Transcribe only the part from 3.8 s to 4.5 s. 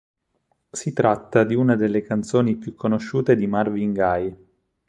Gaye.